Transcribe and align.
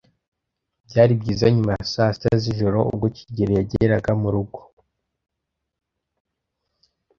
Byari 0.87 1.13
byiza 1.21 1.45
nyuma 1.55 1.71
ya 1.77 1.85
saa 1.93 2.11
sita 2.15 2.31
z'ijoro 2.41 2.79
ubwo 2.91 3.07
kigeli 3.15 3.51
yageraga 3.57 4.11
murugo. 4.21 4.59